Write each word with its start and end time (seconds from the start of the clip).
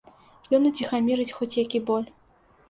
Ён 0.57 0.63
уціхамірыць 0.69 1.35
хоць 1.41 1.49
які 1.61 1.83
боль. 1.91 2.09